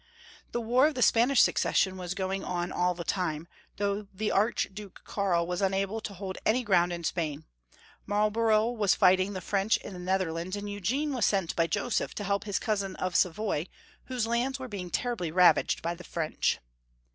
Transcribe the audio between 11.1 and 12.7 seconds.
Young Folks'^ History of Germany. was sent by Joseph to help his